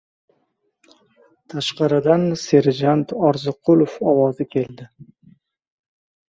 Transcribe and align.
Tashqaridan 1.53 2.23
serjant 2.45 3.13
Orziqulov 3.29 3.95
ovozi 4.15 4.49
keldi: 4.57 4.89